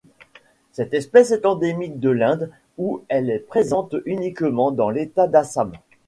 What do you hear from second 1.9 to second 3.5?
de l'Inde où elle est